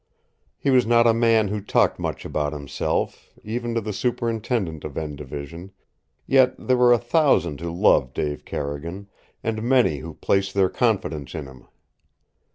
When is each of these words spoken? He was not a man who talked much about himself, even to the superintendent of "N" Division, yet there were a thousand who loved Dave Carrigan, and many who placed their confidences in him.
He 0.57 0.71
was 0.71 0.87
not 0.87 1.05
a 1.05 1.13
man 1.13 1.49
who 1.49 1.61
talked 1.61 1.99
much 1.99 2.25
about 2.25 2.53
himself, 2.53 3.29
even 3.43 3.75
to 3.75 3.81
the 3.81 3.93
superintendent 3.93 4.83
of 4.83 4.97
"N" 4.97 5.15
Division, 5.15 5.73
yet 6.25 6.55
there 6.57 6.75
were 6.75 6.91
a 6.91 6.97
thousand 6.97 7.59
who 7.59 7.71
loved 7.71 8.15
Dave 8.15 8.43
Carrigan, 8.43 9.09
and 9.43 9.61
many 9.61 9.99
who 9.99 10.15
placed 10.15 10.55
their 10.55 10.69
confidences 10.69 11.35
in 11.39 11.45
him. 11.45 11.67